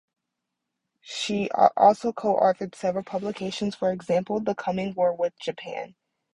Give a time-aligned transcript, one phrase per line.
[1.01, 5.93] She also coauthored several publications, for example "The Coming War with Japan".